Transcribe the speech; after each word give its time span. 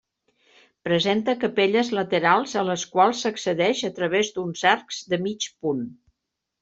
Presenta 0.87 1.35
capelles 1.43 1.91
laterals 1.97 2.55
a 2.61 2.65
les 2.69 2.85
quals 2.95 3.21
s'accedeix 3.27 3.85
a 3.91 3.93
través 4.01 4.35
d'uns 4.39 4.65
arcs 4.75 5.03
de 5.13 5.21
mig 5.27 5.51
punt. 5.59 5.85